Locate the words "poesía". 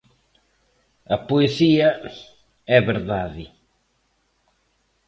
1.29-1.89